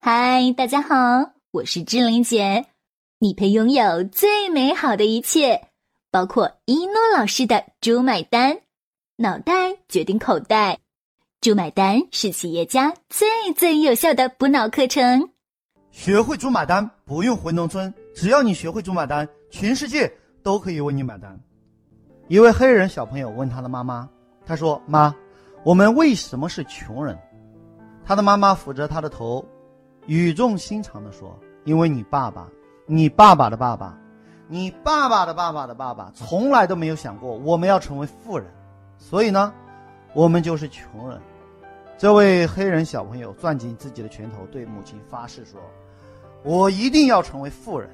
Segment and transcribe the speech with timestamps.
[0.00, 2.66] 嗨，大家好，我是志玲姐。
[3.18, 5.60] 你配拥有最美好的一切，
[6.12, 8.60] 包括一诺老师的“猪买单”，
[9.18, 10.78] 脑袋决定口袋
[11.42, 15.30] ，“猪买单”是企业家最最有效的补脑课程。
[15.90, 20.10] 学会“猪买单”，不用回农村，只要你学会“猪买单”，全世界
[20.44, 21.36] 都可以为你买单。
[22.28, 24.08] 一位黑人小朋友问他的妈妈
[24.46, 25.12] ：“他说，妈，
[25.64, 27.18] 我们为什么是穷人？”
[28.06, 29.44] 他的妈妈抚着他的头。
[30.08, 32.48] 语重心长地说：“因为你爸爸，
[32.86, 33.94] 你爸爸的爸爸，
[34.46, 38.46] 你爸爸的爸爸的爸爸，从来都没有想过我们要成为富人，
[38.96, 39.52] 所以呢，
[40.14, 41.20] 我们就是穷人。”
[41.98, 45.60] 这位黑人小朋友攥紧自己的拳头，对母亲发誓说
[46.42, 47.90] ：“我一定要成为富人。”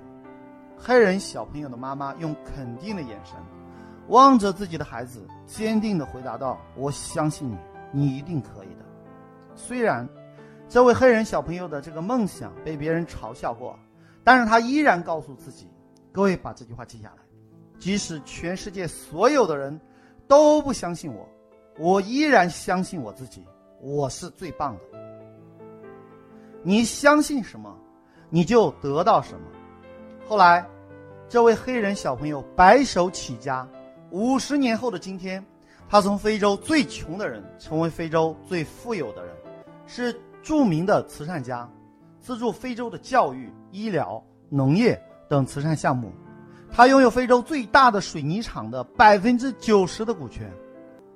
[0.79, 3.35] 黑人小朋友的妈妈用肯定的眼神
[4.07, 7.59] 望着自己的孩子，坚定地回答道：“我相信你，
[7.91, 8.85] 你一定可以的。”
[9.57, 10.09] 虽然。
[10.75, 13.79] 这位黑人小朋友的这个梦想被别人嘲笑过，
[14.25, 15.69] 但是他依然告诉自己
[16.11, 17.23] ：“各位把这句话记下来，
[17.79, 19.81] 即使全世界所有的人
[20.27, 21.29] 都不相信我，
[21.79, 23.45] 我依然相信我自己，
[23.81, 24.99] 我是最棒的。
[26.65, 27.73] 你相信什么，
[28.29, 29.47] 你就得到什么。”
[30.27, 30.69] 后来，
[31.29, 33.65] 这位黑人小朋友白手起家，
[34.11, 35.47] 五十年后的今天，
[35.89, 39.33] 他从非洲最穷的人成为非洲最富有的人，
[39.87, 40.21] 是。
[40.45, 41.67] 著名的慈善家，
[42.21, 46.13] 资助非洲的教育、医疗、农业等慈善项目。
[46.71, 50.53] 他拥有非洲最大的水泥厂的百分之九十的股权。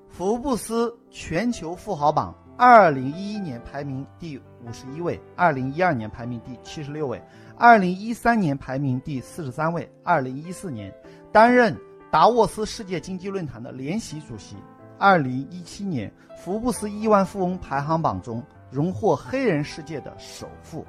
[0.08, 7.22] 福布斯全球富豪榜二零一一年排名第五十一位，二零一二年排名第七十六位，
[7.58, 10.90] 二零一三年排名第四十三位，二零一四年
[11.30, 11.76] 担任
[12.10, 14.56] 达沃斯世界经济论坛的联席主席。
[14.96, 16.10] 二零一七年
[16.42, 18.42] 福布斯亿万富翁排行榜中。
[18.70, 20.84] 荣获黑人世界的首富，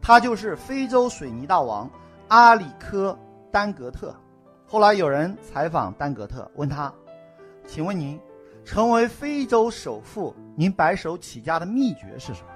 [0.00, 1.90] 他就是非洲水泥大王
[2.28, 3.16] 阿里科
[3.50, 4.14] 丹格特。
[4.66, 6.92] 后来有人采访丹格特，问他
[7.66, 8.18] ：“请问您
[8.64, 12.48] 成为非洲首富，您白手起家的秘诀是什么？”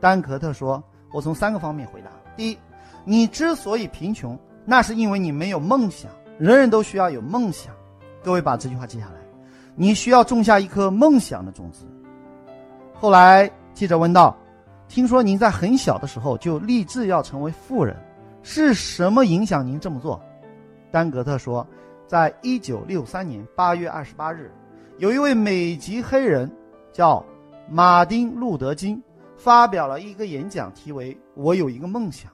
[0.00, 2.10] 丹格特说：“我从三个方面回答。
[2.36, 2.58] 第一，
[3.04, 6.10] 你之所以贫穷，那是因为你没有梦想。
[6.38, 7.74] 人人都需要有梦想。
[8.24, 9.20] 各位把这句话记下来，
[9.74, 11.84] 你需要种下一颗梦想的种子。”
[13.00, 14.36] 后来，记者问道
[14.86, 17.96] ：“听说您在很小的时候就立志要成为富人，
[18.42, 20.20] 是什么影响您这么做？”
[20.92, 21.66] 丹格特说
[22.06, 24.52] ：“在一九六三年八月二十八日，
[24.98, 26.54] 有一位美籍黑人
[26.92, 27.24] 叫
[27.70, 29.02] 马丁·路德·金
[29.34, 32.30] 发表了一个演讲，题为‘我有一个梦想’。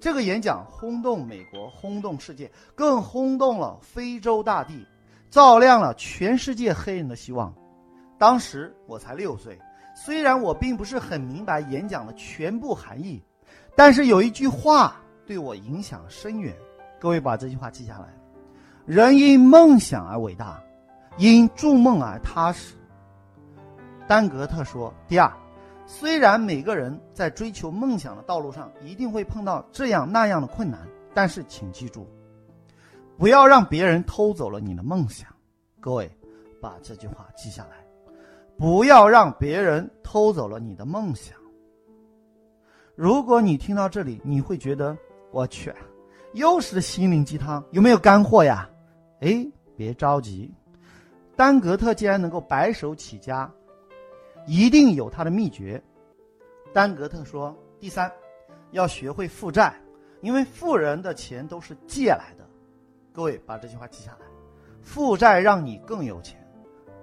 [0.00, 4.84] 这个演讲轰动美国，轰动世界，更轰动了非洲大地，
[5.30, 7.54] 照亮了全世界黑人的希望。
[8.18, 9.56] 当时我才六岁。”
[10.04, 13.22] 虽然我并不是很明白演讲的全部含义，
[13.76, 16.52] 但是有一句话对我影响深远。
[16.98, 18.08] 各位把这句话记下来：
[18.84, 20.60] 人因梦想而伟大，
[21.18, 22.74] 因筑梦而踏实。
[24.08, 25.32] 丹格特说：“第二，
[25.86, 30.80] 虽然每个人在追求梦想的道路上一定会碰到这样那样的困难，
[31.14, 32.08] 但是请记住，
[33.16, 35.28] 不要让别人偷走了你的梦想。”
[35.78, 36.10] 各位
[36.60, 37.81] 把这句话记下来。
[38.56, 41.36] 不要让别人偷走了你的梦想。
[42.94, 44.96] 如果你听到这里，你会觉得
[45.30, 45.72] 我去，
[46.34, 48.68] 又是心灵鸡汤，有没有干货呀？
[49.20, 50.52] 哎，别着急，
[51.34, 53.50] 丹格特既然能够白手起家，
[54.46, 55.82] 一定有他的秘诀。
[56.72, 58.12] 丹格特说：第三，
[58.70, 59.74] 要学会负债，
[60.20, 62.44] 因为富人的钱都是借来的。
[63.12, 64.26] 各位把这句话记下来，
[64.82, 66.38] 负债让你更有钱。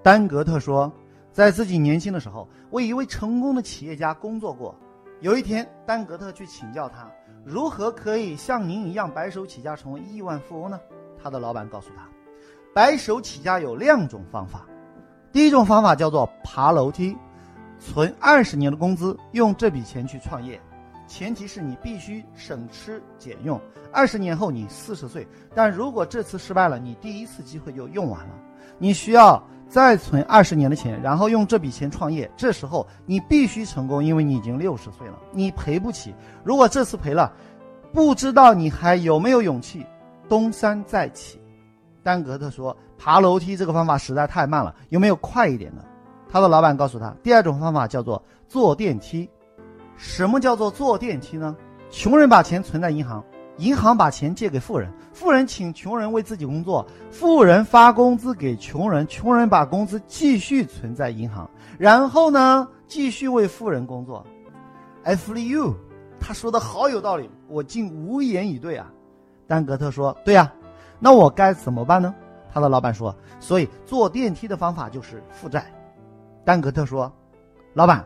[0.01, 0.89] 丹格特说。
[1.31, 4.75] 在自己年轻的时候，为一位成功的企业家工作过。
[5.21, 7.09] 有一天，丹格特去请教他，
[7.45, 10.79] 如何可以像您一样白手起家成为亿万富翁呢？
[11.21, 12.07] 他的老板告诉他，
[12.73, 14.65] 白手起家有两种方法。
[15.31, 17.15] 第一种方法叫做爬楼梯，
[17.79, 20.59] 存二十年的工资，用这笔钱去创业。
[21.05, 23.59] 前提是你必须省吃俭用。
[23.91, 28.33] 二十年后你四十岁，但如果这次失败了，你第一次机会就用完了。
[28.77, 29.43] 你需要。
[29.69, 32.29] 再存二十年的钱，然后用这笔钱创业。
[32.35, 36.13] 这时候你必须成功，因为你已经六十岁了，你赔不起。
[36.43, 37.31] 如果这次赔了，
[37.93, 39.85] 不知道你还有没有勇气
[40.27, 41.39] 东山再起。
[42.01, 45.85] 丹格特说：“爬楼梯这个方法实在太慢了，有没有快一点的？”
[46.31, 49.29] 他的老板告诉他，第二种方法叫做坐电梯。
[49.95, 51.55] 什么叫做坐电梯呢？
[51.91, 53.23] 穷人把钱存在银行。
[53.59, 64.25] 银行把钱借给富人，富人请穷人为自己工作，富人发工资给穷人，穷人把工资继续存在银行，然后呢，继续为富人工作。
[65.03, 65.75] ，I feel you。
[66.21, 68.91] 他说的好有道理，我竟无言以对啊。
[69.45, 70.51] 丹格特说：“对呀，
[70.99, 72.15] 那我该怎么办呢？”
[72.53, 75.65] 他的老板说：“所以坐电梯的方法就是负债。”
[76.45, 77.11] 丹格特说
[77.73, 78.05] ：“老板，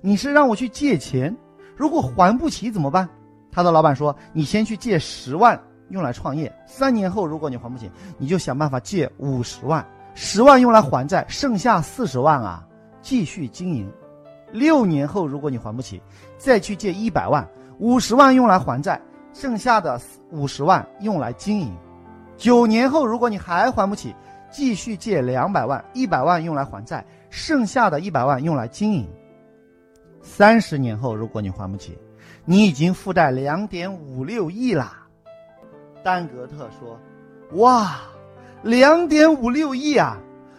[0.00, 1.36] 你是让我去借钱，
[1.76, 3.08] 如果还不起怎么办？”
[3.54, 5.60] 他的老板说：“你先去借十万
[5.90, 12.66] 用来创业，三年后如果你还不起，你就想办法借五十万，十万用来还债，剩下四十万啊
[13.02, 13.92] 继续经营。
[14.50, 16.00] 六年后如果你还不起，
[16.38, 17.46] 再去借一百万，
[17.78, 18.98] 五十万用来还债，
[19.34, 20.00] 剩下的
[20.30, 21.70] 五十万用来经营。
[22.38, 24.14] 九年后如果你还还不起，
[24.50, 29.06] 继续借两百万，一百万用来还债，剩下的一百万用来经营。
[30.22, 31.98] 三十年后如果你还不起。”
[32.44, 35.06] 你已经负债两点五六亿啦，
[36.02, 36.98] 丹格特说
[37.58, 38.00] ：“哇，
[38.62, 40.18] 两点五六亿啊！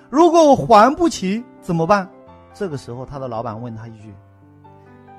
[0.10, 2.10] 如果我还不起怎么办？”
[2.54, 4.14] 这个时候，他的老板问他一句：“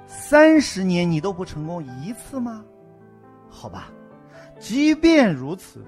[0.06, 2.64] 三十年你都不成功一次吗？”
[3.50, 3.88] 好吧，
[4.58, 5.84] 即便如此，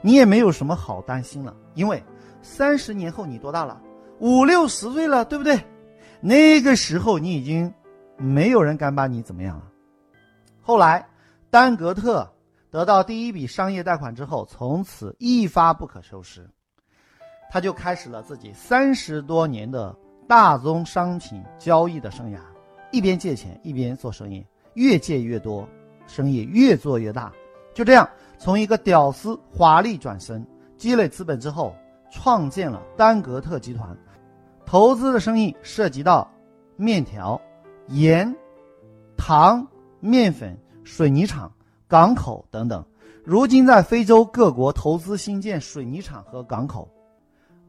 [0.00, 2.02] 你也没有什么好担心了，因为
[2.40, 3.80] 三十年后你多大了？
[4.20, 5.58] 五六十岁了，对不对？
[6.20, 7.72] 那个时候你已经
[8.16, 9.64] 没有人敢把你怎么样了。
[10.70, 11.04] 后来，
[11.50, 12.32] 丹格特
[12.70, 16.48] 得到第一笔商业贷款之后，从此一发不可收拾，
[17.50, 19.92] 他就开始了自己三十多年的
[20.28, 22.38] 大宗商品交易的生涯，
[22.92, 25.68] 一边借钱一边做生意，越借越多，
[26.06, 27.32] 生意越做越大。
[27.74, 28.08] 就这样，
[28.38, 30.46] 从一个屌丝华丽转身，
[30.76, 31.74] 积累资本之后，
[32.12, 33.98] 创建了丹格特集团，
[34.64, 36.30] 投资的生意涉及到
[36.76, 37.40] 面条、
[37.88, 38.32] 盐、
[39.16, 39.66] 糖。
[40.00, 41.52] 面粉、水泥厂、
[41.86, 42.84] 港口等等，
[43.22, 46.90] 如今在非洲各国投资新建水泥厂和港口。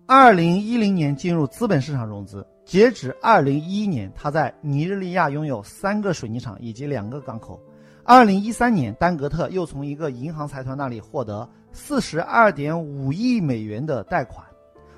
[0.05, 7.61] 二零一零年进入资本市场融资，截止二零一一年，他在尼日利亚拥有三个水泥厂以及两个港口。
[8.03, 14.45] 二零一三年，丹格特又从一个银行财团那里获得四十二点五亿美元的贷款，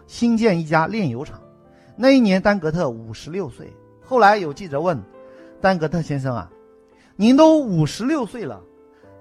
[0.07, 1.39] 新建一家炼油厂。
[1.95, 3.71] 那一年，丹格特五十六岁。
[4.01, 5.00] 后来有记者问
[5.62, 6.50] 丹格特先生啊。
[7.15, 8.62] 您都五十六岁了，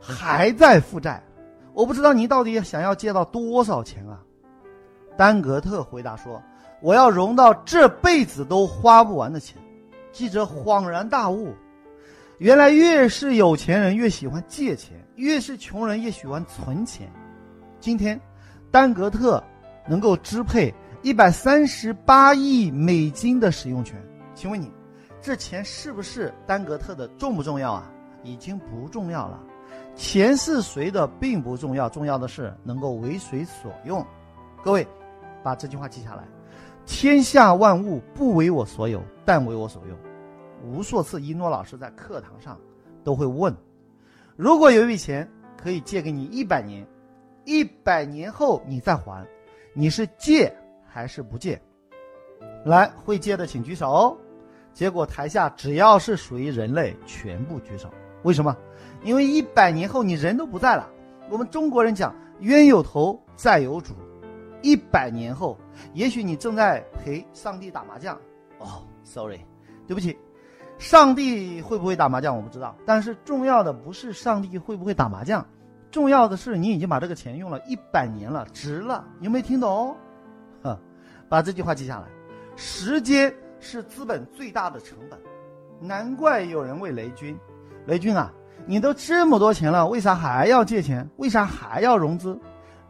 [0.01, 1.23] 还在负债，
[1.75, 4.21] 我不知道您到底想要借到多少钱啊？
[5.17, 6.43] 丹格特回答说
[6.81, 9.61] ：“我要融到这辈子都花不完的钱。”
[10.11, 11.55] 记者恍然大悟，
[12.39, 17.11] 原来越是有钱人越喜欢借钱，越是穷人越喜欢存钱。
[17.79, 18.19] 今天，
[18.71, 19.43] 丹格特
[19.87, 20.73] 能够支配
[21.03, 24.03] 一百三十八亿美金的使用权，
[24.35, 24.71] 请问你？
[25.23, 27.89] 这钱是不是丹格特的重不重要啊？
[28.25, 29.41] 已经不重要了，
[29.97, 34.05] 钱是谁的并不重要，重要的是能够为谁所用。
[34.63, 34.87] 各位，
[35.43, 36.25] 把这句话记下来：
[36.87, 39.97] 天下万物不为我所有，但为我所用。
[40.65, 42.59] 无数次，一诺老师在课堂上
[43.05, 43.55] 都会问：
[44.37, 46.87] 如果有一笔钱可以借给你一百年，
[47.45, 49.27] 一百年后你再还，
[49.73, 50.53] 你是借
[50.87, 51.61] 还是不借？
[52.65, 54.17] 来，会借的请举手。
[54.73, 57.89] 结果台下只要是属于人类，全部举手。
[58.23, 58.57] 为什么？
[59.03, 60.89] 因为一百年后你人都不在了。
[61.29, 63.95] 我们中国人讲冤有头债有主，
[64.63, 65.59] 一百年后，
[65.93, 68.17] 也许你正在陪上帝打麻将。
[68.59, 69.41] 哦，sorry，
[69.87, 70.17] 对不起，
[70.79, 72.77] 上帝会不会打麻将我不知道。
[72.87, 75.45] 但是重要的不是上帝会不会打麻将，
[75.91, 79.05] 重要的是你已经把这个钱用了一百年了，值了。
[79.21, 79.97] 有没有听懂？
[80.63, 80.79] 哼，
[81.29, 82.07] 把这句话记下来，
[82.57, 83.35] 时间。
[83.63, 85.19] 是资本最大的成本，
[85.81, 87.39] 难怪有人问雷军
[87.87, 88.33] ：“雷军啊，
[88.67, 91.09] 你都这么多钱了，为啥还要借钱？
[91.17, 92.37] 为啥还要融资？”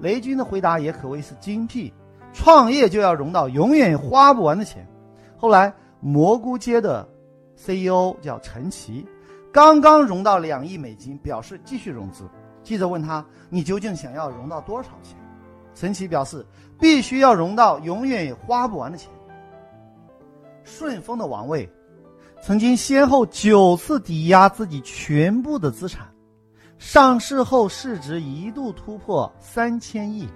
[0.01, 1.93] 雷军的回答也可谓是精辟：
[2.33, 4.89] 创业就要融到永远花不完的钱。
[5.37, 7.07] 后来，蘑菇街的
[7.55, 9.07] CEO 叫陈奇，
[9.53, 12.25] 刚刚融到两亿美金，表示继续融资。
[12.65, 15.19] 记者问他：“你究竟想要融到多少钱？”
[15.75, 16.45] 陈奇表示
[16.81, 19.11] ：“必须要融到永远也花不完的钱。”
[20.65, 21.69] 顺丰的王位，
[22.43, 26.07] 曾经先后九次抵押自己全部的资产，
[26.79, 30.29] 上市后市值一度突破三千亿。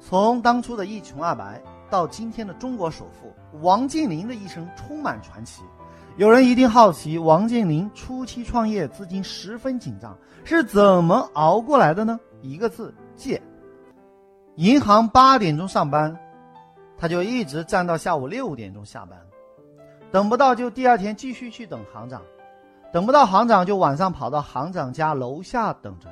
[0.00, 5.62] 从当初的一穷二白到今天的中国首富，王健林的一生充满传奇。
[6.16, 12.20] 有人一定好奇，王健林初期创业资金十分紧张，是怎么熬过来的呢？
[12.40, 13.40] 一个字：借。
[14.56, 16.16] 银行八点钟上班。
[17.04, 19.20] 他就一直站到下午六点钟下班，
[20.10, 22.22] 等不到就第二天继续去等行长，
[22.94, 26.08] 等不到行长就晚上跑到行长家楼下等着，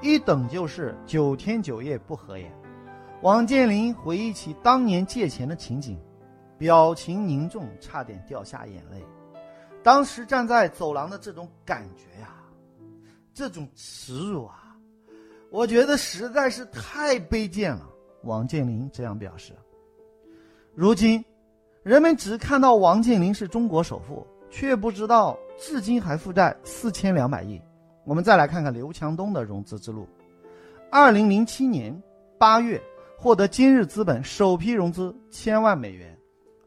[0.00, 2.48] 一等就是九天九夜不合眼。
[3.22, 5.98] 王健林回忆起当年借钱的情景，
[6.56, 9.04] 表情凝重，差点掉下眼泪。
[9.82, 12.28] 当时站在走廊的这种感觉呀，
[13.34, 14.76] 这种耻辱啊，
[15.50, 17.84] 我觉得实在是太卑贱了。
[18.22, 19.52] 王健林这样表示。
[20.80, 21.22] 如今，
[21.82, 27.60] 人们只看到王健林是中国首富，却不知道至今还负债四千两百亿。
[28.06, 30.08] 我们再来看看刘强东的融资之路。
[30.90, 31.94] 二零零七年
[32.38, 32.80] 八月，
[33.14, 36.08] 获得今日资本首批融资千万美元；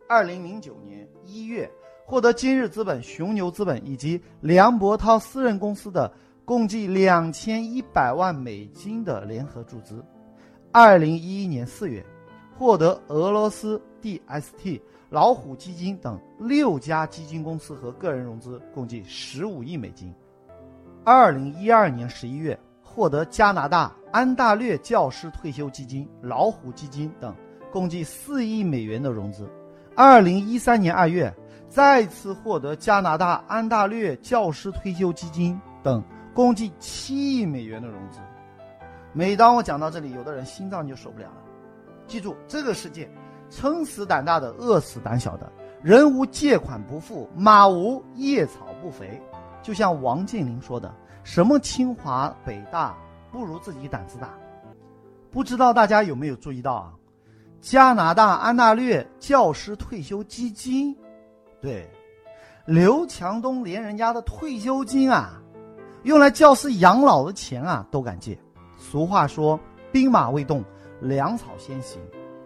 [0.08, 1.68] 二零零九年一月，
[2.06, 6.14] 获得今日资本、雄牛资本以及梁博涛私人公司的
[6.46, 9.96] 共计两千一百万美金的联合注资；
[10.72, 12.06] 二零一一年四月，
[12.58, 14.80] 获得俄罗斯 DST、
[15.10, 20.14] 老虎基金等六家基金公司和个人融资，共计十五亿美金。
[21.04, 27.36] 二零一二年十一月，获得加拿大安大略教师退休基金、老虎基金等
[27.72, 29.50] 共计四亿美元的融资。
[29.96, 31.34] 二零一三年二月，
[31.68, 38.20] 再次获得加拿大安大略教师退休基金等共计七亿美元的融资。
[39.12, 41.38] 每当我讲到这里，有的人心脏就受不了了。
[42.08, 43.10] 记住，这个世界，
[43.50, 45.52] 撑死胆大的，饿死胆小的。
[45.82, 49.22] 人无借款不富，马无夜草不肥。
[49.62, 50.94] 就像王健林说的
[51.24, 52.96] ：“什么清华北大
[53.32, 54.30] 不如自己胆子大。”
[55.32, 56.94] 不知道大家有没有注意到啊？
[57.60, 60.96] 加拿大安大略教师退休基金，
[61.62, 61.90] 对，
[62.66, 65.42] 刘强东连人家的退休金啊，
[66.04, 68.38] 用来教师养老的钱啊都敢借。
[68.78, 69.58] 俗话说
[69.94, 70.62] ：“兵马未动，
[71.04, 72.02] 粮草先行。”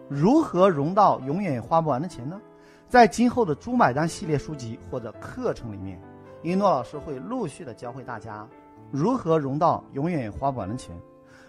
[0.09, 2.39] 如何融到永远也花不完的钱呢？
[2.87, 6.01] 在今后的“猪买单”系列书籍或者课程里面。
[6.43, 8.47] 一诺老师会陆续的教会大家
[8.91, 10.95] 如何融到永远也花不完的钱。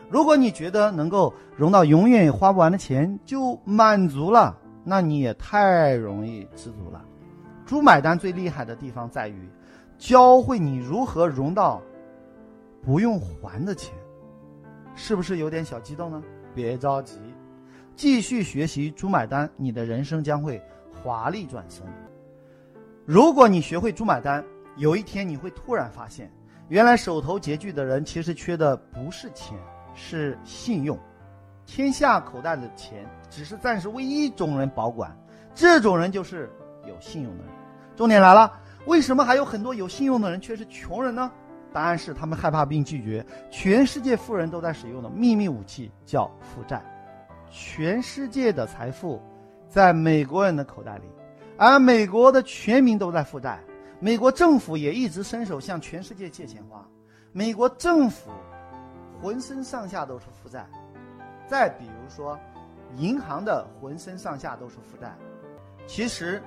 [0.09, 7.05] 如果你觉得能够融到永远也花不完的钱就满足了，那你也太容易知足了。
[7.67, 9.49] 猪买单最厉害的地方在于
[9.99, 11.81] 教会你如何融到
[12.83, 13.95] 不用还的钱，
[14.97, 16.21] 是不是有点小激动呢？
[16.59, 17.17] 别着急，
[17.95, 20.61] 继续学习猪买单，你的人生将会
[20.93, 21.85] 华丽转身。
[23.07, 24.45] 如果你学会猪买单。
[24.77, 26.31] 有一天你会突然发现，
[26.69, 29.59] 原来手头拮据的人其实缺的不是钱，
[29.93, 30.97] 是信用。
[31.67, 35.11] 天下口袋的钱只是暂时为一种人保管，
[35.53, 36.49] 这种人就是
[36.87, 37.53] 有信用的人。
[37.97, 38.53] 重点来了，
[38.87, 41.29] 为什么还有很多有信用的人却是穷人呢？
[41.73, 46.83] 答案是他们害怕并拒绝全世界富人都在使用的秘密武器，叫负债。
[47.51, 49.21] 全世界的财富
[49.69, 51.05] 在美国人的口袋里，
[51.57, 53.59] 而美国的全民都在负债。
[54.01, 56.87] 美国政府也一直伸手向全世界借钱花，
[57.33, 58.31] 美国政府
[59.21, 60.67] 浑身上下都是负债。
[61.49, 62.39] 再比如说，
[62.97, 65.13] 银行的浑身上下都是负债。
[65.87, 66.43] 其实，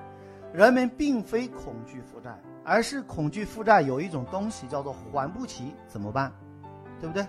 [0.52, 6.32] 人们并非恐惧负债，而是恐惧负债有一种东西叫做还不起，怎么办？
[7.00, 7.26] 对不对？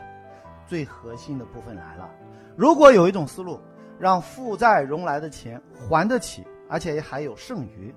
[0.68, 2.10] 最核心的部分来了，
[2.56, 3.60] 如果有一种思路，
[4.00, 7.94] 让负债融来的钱还得起，而且还有剩余，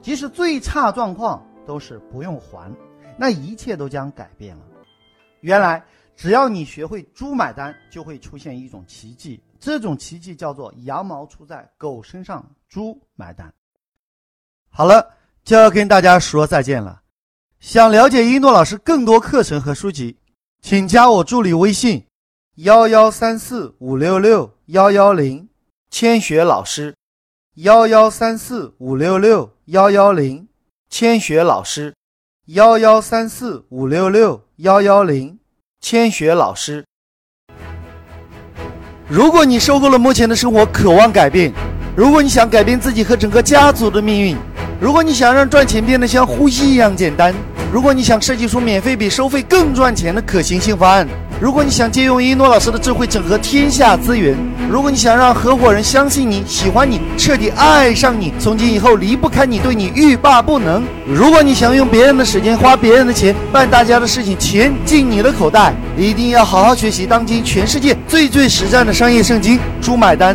[0.00, 1.42] 即使最差状况。
[1.64, 2.74] 都是不用还，
[3.16, 4.64] 那一切都将改变了。
[5.42, 5.80] 原来，
[6.16, 9.40] 只要你学会猪买单，就会出现一种奇迹。
[9.60, 13.54] 这种奇迹叫做羊毛出在狗身上，猪买单。
[14.74, 15.10] 好了，
[15.44, 17.02] 就要跟大家说再见了。
[17.60, 20.16] 想了解一诺老师更多课程和书籍，
[20.62, 22.06] 请加我助理微信：
[22.56, 25.46] 幺幺三四五六六幺幺零，
[25.90, 26.94] 千雪老师。
[27.56, 30.48] 幺幺三四五六六幺幺零。
[30.88, 31.94] 千雪老师，
[32.48, 35.38] 幺幺三四五六六幺幺零，
[35.80, 36.84] 千雪老师。
[39.08, 41.50] 如果你受够了目前的生活，渴望改变；
[41.96, 44.36] 如果你想改变自己和整个家族的命运；
[44.82, 47.32] 如果你想让赚钱变得像呼吸一样简单；
[47.72, 51.06] 如果你想设计出免费比收费更赚钱的可行性方案。
[51.40, 54.36] 如果你想借用一诺老师的智慧整合天下资源，
[54.68, 70.34] 如果你想让合伙人相信你、喜欢你、彻底爱上你，从今以后离不开你、对你欲罢不能；如果你想用别人的时间、花别人的钱办大家的事情，钱进你的口袋，一定要好好学习当今全世界最最实战的商业圣经《猪买单》，